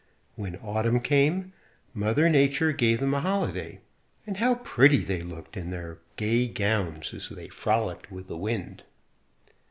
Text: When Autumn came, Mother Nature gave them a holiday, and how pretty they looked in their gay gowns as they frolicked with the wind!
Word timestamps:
When 0.35 0.55
Autumn 0.63 0.99
came, 0.99 1.53
Mother 1.93 2.27
Nature 2.27 2.71
gave 2.71 2.99
them 2.99 3.13
a 3.13 3.21
holiday, 3.21 3.81
and 4.25 4.37
how 4.37 4.55
pretty 4.55 5.03
they 5.05 5.21
looked 5.21 5.55
in 5.55 5.69
their 5.69 5.99
gay 6.15 6.47
gowns 6.47 7.13
as 7.13 7.29
they 7.29 7.49
frolicked 7.49 8.11
with 8.11 8.25
the 8.27 8.35
wind! 8.35 8.81